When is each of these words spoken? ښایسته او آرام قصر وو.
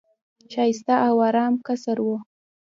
ښایسته 0.53 0.95
او 1.07 1.15
آرام 1.27 1.53
قصر 1.65 1.97
وو. 2.05 2.17